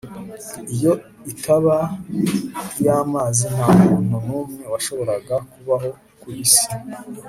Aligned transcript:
Iyo 0.75 0.93
itaba 1.31 1.75
iyamazi 2.79 3.45
nta 3.55 3.67
muntu 3.83 4.15
numwe 4.29 4.63
washoboraga 4.73 5.35
kubaho 5.53 5.89
ku 6.21 6.27
isi 6.45 6.65